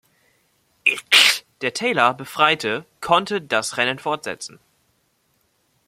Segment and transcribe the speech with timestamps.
[0.83, 4.57] Ickx, der Taylor befreite, konnte das Rennen fortsetzen.